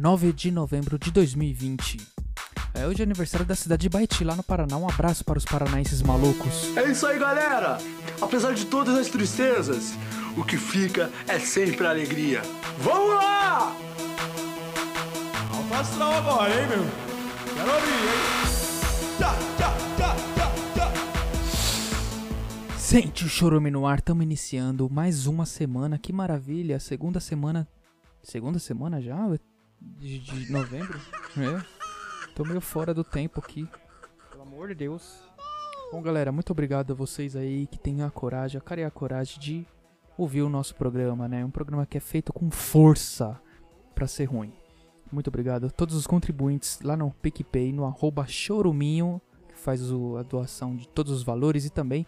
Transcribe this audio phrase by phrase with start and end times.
[0.00, 1.98] 9 de novembro de 2020.
[2.72, 4.78] É hoje é aniversário da cidade de Baiti, lá no Paraná.
[4.78, 6.74] Um abraço para os paranaenses malucos.
[6.74, 7.76] É isso aí, galera!
[8.18, 9.92] Apesar de todas as tristezas,
[10.38, 12.40] o que fica é sempre a alegria.
[12.78, 13.76] Vamos lá!
[15.54, 16.86] Alto astral agora, hein, meu?
[17.54, 17.98] Quero ouvir, hein?
[19.18, 20.90] Tchá, tchá, tchá, tchá, tchá.
[22.78, 25.98] Sente o chorume no ar, estamos iniciando mais uma semana.
[25.98, 26.80] Que maravilha!
[26.80, 27.68] Segunda semana.
[28.22, 29.28] Segunda semana já?
[29.80, 30.98] De, de novembro?
[31.36, 31.64] É.
[32.34, 33.68] Tô meio fora do tempo aqui.
[34.30, 35.20] Pelo amor de Deus.
[35.92, 38.90] Bom, galera, muito obrigado a vocês aí que têm a coragem, a cara e a
[38.90, 39.66] coragem de
[40.16, 41.44] ouvir o nosso programa, né?
[41.44, 43.40] Um programa que é feito com força
[43.94, 44.52] pra ser ruim.
[45.10, 50.16] Muito obrigado a todos os contribuintes lá no PicPay, no arroba choruminho, que faz o-
[50.16, 52.06] a doação de todos os valores e também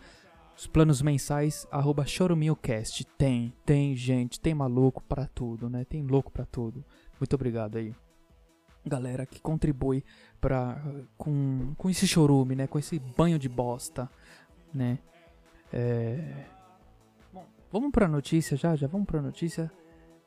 [0.56, 3.04] os planos mensais, arroba choruminhocast.
[3.18, 5.84] Tem, tem gente, tem maluco pra tudo, né?
[5.84, 6.84] Tem louco pra tudo.
[7.22, 7.94] Muito obrigado aí.
[8.84, 10.02] Galera que contribui
[10.40, 10.82] pra,
[11.16, 12.66] com, com esse chorume, né?
[12.66, 14.10] Com esse banho de bosta,
[14.74, 14.98] né?
[15.72, 16.46] É...
[17.32, 18.74] Bom, vamos pra notícia já?
[18.74, 19.70] Já vamos pra notícia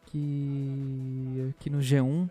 [0.06, 2.30] que aqui no G1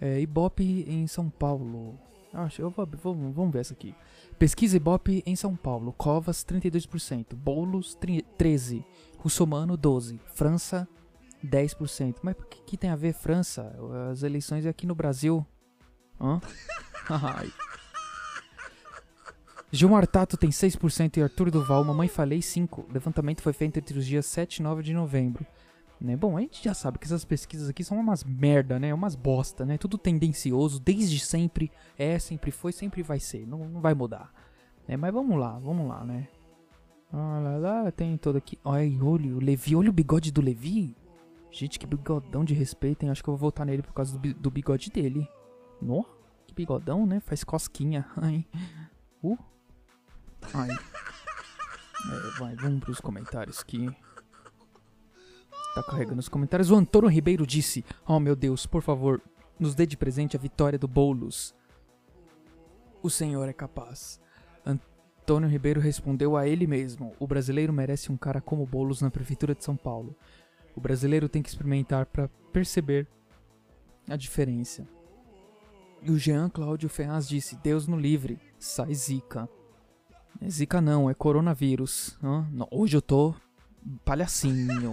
[0.00, 1.96] é Ibope em São Paulo.
[2.32, 3.94] Acho, eu vou, vou- vamos ver essa aqui.
[4.36, 5.92] Pesquisa Ibope em São Paulo.
[5.92, 8.84] Covas 32%, Boulos tri- 13,
[9.18, 10.88] Russomano 12, França
[11.44, 12.16] 10%.
[12.22, 13.74] Mas por que, que tem a ver França?
[14.10, 15.46] As eleições é aqui no Brasil.
[16.20, 16.40] Hã?
[19.70, 22.92] Gilmar Tato tem 6% e Arthur Duval, Mamãe Falei 5%.
[22.92, 25.44] Levantamento foi feito entre os dias 7 e 9 de novembro.
[26.00, 26.16] Né?
[26.16, 28.92] Bom, a gente já sabe que essas pesquisas aqui são umas merda, né?
[28.94, 29.78] Umas bosta, né?
[29.78, 31.72] Tudo tendencioso, desde sempre.
[31.98, 33.46] É, sempre foi, sempre vai ser.
[33.46, 34.32] Não, não vai mudar.
[34.86, 34.96] Né?
[34.96, 36.28] Mas vamos lá, vamos lá, né?
[37.12, 38.58] Ah, lá, tem todo aqui.
[38.64, 40.96] Olha, olha o Levi, olha o bigode do Levi.
[41.54, 43.10] Gente, que bigodão de respeito, hein?
[43.10, 45.24] Acho que eu vou votar nele por causa do, do bigode dele.
[45.80, 46.02] Nó,
[46.48, 47.20] que bigodão, né?
[47.20, 48.04] Faz cosquinha.
[48.20, 48.44] Ai.
[49.22, 49.38] Uh.
[50.52, 50.68] Ai.
[50.68, 53.88] É, vai, vamos pros comentários aqui.
[55.76, 56.72] Tá carregando os comentários.
[56.72, 59.22] O Antônio Ribeiro disse: Oh meu Deus, por favor,
[59.56, 61.54] nos dê de presente a vitória do Boulos.
[63.00, 64.20] O Senhor é capaz.
[64.66, 69.54] Antônio Ribeiro respondeu a ele mesmo: O brasileiro merece um cara como Boulos na prefeitura
[69.54, 70.16] de São Paulo.
[70.74, 73.06] O brasileiro tem que experimentar para perceber
[74.08, 74.86] a diferença.
[76.02, 79.48] E o Jean Cláudio Ferraz disse: Deus no livre, sai zica.
[80.40, 82.18] É não, é coronavírus.
[82.20, 83.34] Não, hoje eu tô
[84.04, 84.92] palhacinho.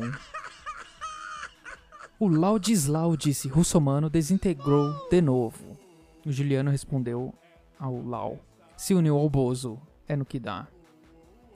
[2.19, 5.77] O Laudislau disse: Russomano desintegrou de novo.
[6.25, 7.33] O Juliano respondeu
[7.79, 8.39] ao Lau:
[8.77, 10.67] Se uniu ao Bozo, é no que dá.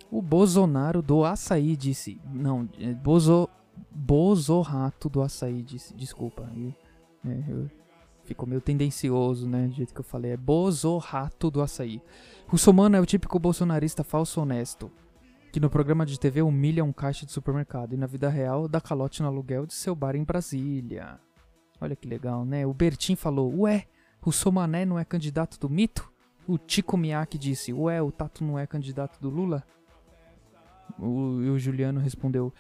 [0.10, 3.48] O Bolsonaro do açaí disse: Não, é Bozo.
[3.92, 6.50] Bozorrato do açaí disse: Desculpa.
[7.26, 7.70] É, eu-
[8.24, 9.68] ficou meio tendencioso, né?
[9.68, 10.32] Do jeito que eu falei.
[10.32, 12.02] É Bozorrato do açaí.
[12.48, 14.92] Russomano é o típico bolsonarista falso honesto
[15.52, 18.82] que no programa de TV humilha um caixa de supermercado e na vida real dá
[18.82, 21.18] calote no aluguel de seu bar em Brasília.
[21.80, 22.66] Olha que legal, né?
[22.68, 23.86] O Bertin falou: Ué,
[24.26, 26.12] o Somané não é candidato do mito?
[26.46, 29.64] O Tico Miyake disse: Ué, o Tato não é candidato do Lula?
[31.00, 32.54] O, e o Juliano respondeu: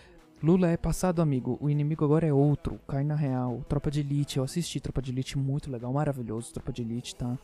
[0.43, 1.57] Lula é passado, amigo.
[1.61, 2.79] O inimigo agora é outro.
[2.87, 3.63] Cai na real.
[3.69, 4.37] Tropa de Elite.
[4.37, 6.53] Eu assisti Tropa de Elite muito legal, maravilhoso.
[6.53, 7.37] Tropa de Elite, tá?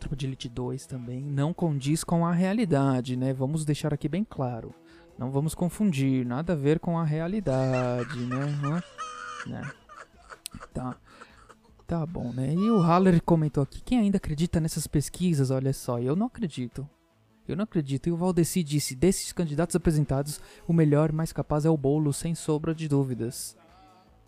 [0.00, 1.22] Tropa de Elite 2 também.
[1.22, 3.32] Não condiz com a realidade, né?
[3.32, 4.74] Vamos deixar aqui bem claro.
[5.18, 6.24] Não vamos confundir.
[6.24, 8.82] Nada a ver com a realidade, né?
[9.46, 9.70] Né?
[10.72, 10.96] Tá.
[11.86, 12.52] Tá bom, né?
[12.54, 15.50] E o Haller comentou aqui: quem ainda acredita nessas pesquisas?
[15.50, 16.88] Olha só, eu não acredito.
[17.48, 18.08] Eu não acredito.
[18.08, 22.34] E o Valdeci disse: desses candidatos apresentados, o melhor, mais capaz é o bolo, sem
[22.34, 23.56] sombra de dúvidas.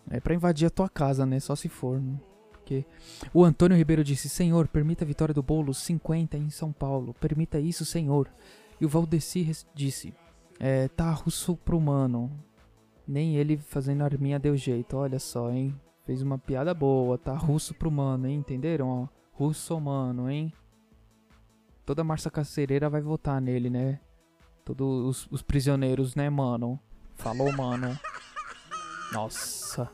[0.09, 1.39] É pra invadir a tua casa, né?
[1.39, 2.19] Só se for, né?
[2.51, 2.85] Porque
[3.33, 7.13] o Antônio Ribeiro disse: Senhor, permita a vitória do bolo 50 em São Paulo.
[7.13, 8.27] Permita isso, Senhor.
[8.79, 10.13] E o Valdeci disse:
[10.59, 12.31] é, tá russo pro mano.
[13.07, 14.95] Nem ele fazendo arminha deu jeito.
[14.95, 15.75] Olha só, hein?
[16.05, 17.17] Fez uma piada boa.
[17.17, 18.37] Tá russo pro mano, hein?
[18.37, 18.87] Entenderam?
[18.87, 20.53] Ó, russo mano, hein?
[21.85, 23.99] Toda Marcia Cacereira vai votar nele, né?
[24.63, 26.79] Todos os, os prisioneiros, né, mano?
[27.15, 27.97] Falou, mano.
[29.11, 29.89] Nossa.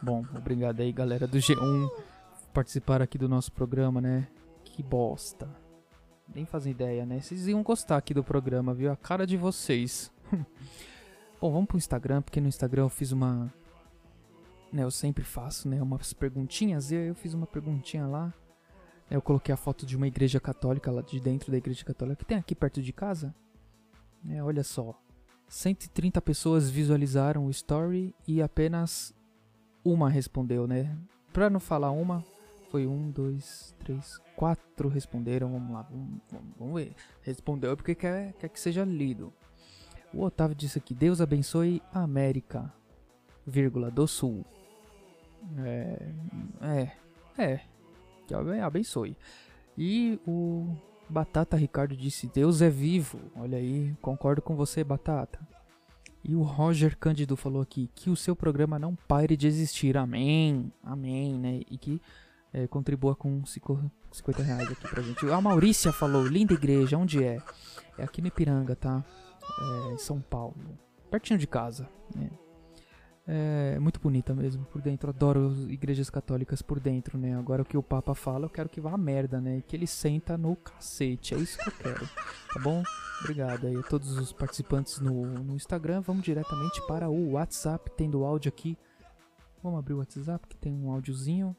[0.00, 4.28] Bom, obrigado aí, galera do G1, por participar aqui do nosso programa, né?
[4.64, 5.48] Que bosta.
[6.32, 7.20] Nem fazem ideia, né?
[7.20, 8.90] Vocês iam gostar aqui do programa, viu?
[8.90, 10.12] A cara de vocês.
[11.40, 13.52] Bom, vamos pro Instagram, porque no Instagram eu fiz uma.
[14.72, 15.82] Né, eu sempre faço, né?
[15.82, 16.90] Umas perguntinhas.
[16.90, 18.32] E eu fiz uma perguntinha lá.
[19.10, 22.24] Eu coloquei a foto de uma igreja católica lá de dentro da igreja católica que
[22.24, 23.34] tem aqui perto de casa.
[24.28, 24.98] É, olha só.
[25.48, 29.14] 130 pessoas visualizaram o story e apenas
[29.84, 30.96] uma respondeu, né?
[31.32, 32.24] Pra não falar uma,
[32.70, 35.52] foi um, dois, três, quatro responderam.
[35.52, 36.20] Vamos lá, vamos,
[36.58, 36.94] vamos, ver.
[37.22, 39.32] Respondeu porque quer, quer que seja lido.
[40.12, 42.72] O Otávio disse aqui: Deus abençoe a América,
[43.46, 44.44] vírgula, do Sul.
[45.58, 46.12] É.
[46.62, 46.92] É.
[47.36, 47.73] É.
[48.26, 49.16] Que abençoe.
[49.76, 50.74] E o
[51.08, 53.18] Batata Ricardo disse: Deus é vivo.
[53.36, 55.38] Olha aí, concordo com você, Batata.
[56.22, 59.96] E o Roger Cândido falou aqui que o seu programa não pare de existir.
[59.96, 60.72] Amém.
[60.82, 61.60] Amém, né?
[61.70, 62.00] E que
[62.52, 65.28] é, contribua com 50 reais aqui pra gente.
[65.30, 67.42] A Maurícia falou: linda igreja, onde é?
[67.98, 69.04] É aqui no Ipiranga, tá?
[69.88, 70.78] É, em São Paulo.
[71.10, 71.88] Pertinho de casa.
[73.26, 75.08] É muito bonita mesmo por dentro.
[75.08, 77.34] Adoro igrejas católicas por dentro, né?
[77.34, 79.58] Agora o que o Papa fala, eu quero que vá a merda, né?
[79.58, 81.34] E que ele senta no cacete.
[81.34, 82.06] É isso que eu quero.
[82.52, 82.82] Tá bom?
[83.20, 86.02] Obrigado aí a todos os participantes no, no Instagram.
[86.02, 88.76] Vamos diretamente para o WhatsApp, tendo áudio aqui.
[89.62, 91.56] Vamos abrir o WhatsApp que tem um áudiozinho.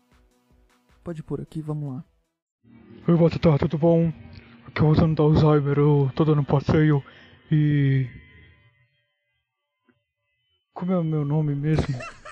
[1.04, 2.04] Pode pôr aqui, vamos lá.
[3.08, 4.14] Oi, Batata, tudo bom?
[4.68, 7.04] Aqui é o Rosano da Alzheimer, eu tô dando passeio
[7.52, 8.08] e
[10.76, 11.86] como é o meu nome mesmo?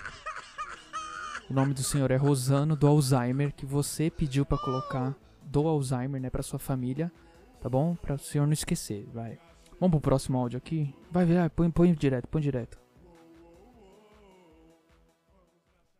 [1.49, 6.19] O nome do senhor é Rosano do Alzheimer, que você pediu para colocar do Alzheimer,
[6.19, 7.11] né, para sua família,
[7.61, 7.95] tá bom?
[7.95, 9.37] Para o senhor não esquecer, vai.
[9.79, 10.95] Vamos pro próximo áudio aqui?
[11.11, 12.79] Vai, vai, põe, põe direto, põe direto.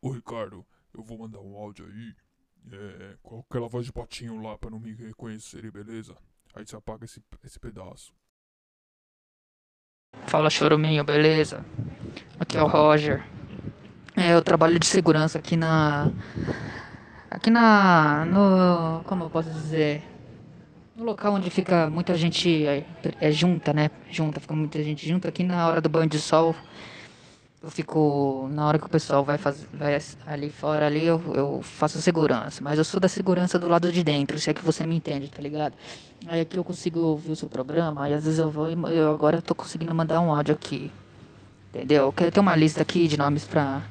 [0.02, 2.16] Ô Ricardo, eu vou mandar um áudio aí,
[2.72, 6.18] é, com aquela voz de patinho lá para não me reconhecerem, beleza?
[6.56, 8.14] Aí você apaga esse, esse pedaço.
[10.28, 11.64] Fala choruminho, beleza?
[12.40, 13.24] Aqui é o Roger.
[14.16, 16.12] É, eu trabalho de segurança aqui na.
[17.30, 18.26] Aqui na.
[18.26, 19.04] No.
[19.06, 20.04] Como eu posso dizer?
[20.96, 22.66] No local onde fica muita gente.
[22.66, 22.86] É,
[23.20, 23.90] é junta, né?
[24.10, 25.30] Junta, fica muita gente junta.
[25.30, 26.56] Aqui na hora do banho de sol.
[27.64, 28.50] Eu fico.
[28.52, 32.62] Na hora que o pessoal vai, faz, vai ali fora, ali eu, eu faço segurança.
[32.62, 35.30] Mas eu sou da segurança do lado de dentro, se é que você me entende,
[35.30, 35.74] tá ligado?
[36.28, 39.14] Aí aqui eu consigo ouvir o seu programa, aí às vezes eu vou e eu
[39.14, 40.92] agora tô conseguindo mandar um áudio aqui.
[41.74, 42.04] Entendeu?
[42.04, 43.82] Eu quero ter uma lista aqui de nomes pra,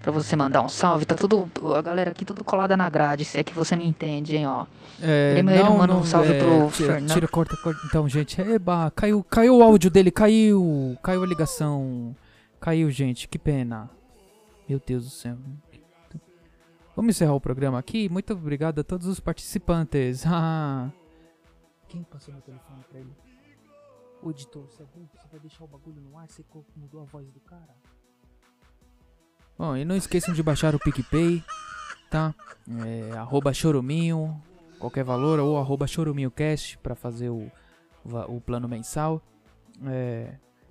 [0.00, 1.04] pra você mandar um salve.
[1.04, 1.50] Tá tudo.
[1.76, 4.64] A galera aqui tudo colada na grade, se é que você me entende, hein, ó.
[5.02, 7.12] É, Primeiro não, manda um salve é, pro tira, Fernando.
[7.12, 7.80] Tira, corta, corta.
[7.84, 10.96] Então, gente, eba, caiu, caiu o áudio dele, caiu.
[11.02, 12.14] Caiu a ligação.
[12.60, 13.90] Caiu, gente, que pena.
[14.68, 15.38] Meu Deus do céu.
[16.94, 18.08] Vamos encerrar o programa aqui.
[18.08, 20.24] Muito obrigado a todos os participantes.
[21.88, 23.12] Quem passou meu telefone pra ele?
[24.22, 24.86] O editor, você é?
[24.86, 26.28] Você vai deixar o bagulho no ar?
[26.28, 26.44] Você
[26.76, 27.74] mudou a voz do cara?
[29.56, 31.42] Bom, e não esqueçam de baixar o PicPay,
[32.10, 32.34] tá?
[32.84, 34.40] É, arroba choruminho,
[34.78, 37.50] qualquer valor, ou arroba choruminhocast pra fazer o,
[38.28, 39.22] o plano mensal.
[39.86, 40.34] É,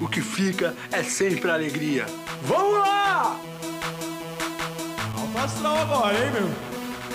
[0.00, 2.06] o que fica é sempre alegria.
[2.42, 3.40] Vamos lá!
[5.44, 6.48] Astral agora, hein, meu?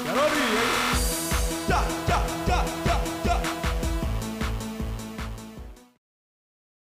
[0.03, 0.69] Quero ouvir, hein?
[1.65, 2.58] Tchá, tchá, tchá.